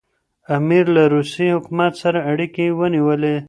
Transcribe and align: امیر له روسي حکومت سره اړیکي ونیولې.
امیر 0.57 0.85
له 0.95 1.03
روسي 1.13 1.47
حکومت 1.55 1.93
سره 2.03 2.19
اړیکي 2.31 2.67
ونیولې. 2.79 3.35